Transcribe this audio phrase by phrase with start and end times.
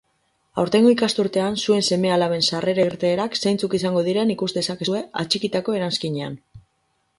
[0.61, 6.43] Aurtengo ikasturtean zuen seme-alaben sarrera-irteerak zeintzuk izango diren ikus dezakezue atxikitako eranskinean.